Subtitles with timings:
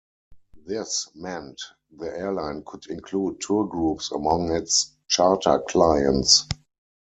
[0.65, 1.61] This meant
[1.95, 6.47] the airline could include tour groups among its charter clients.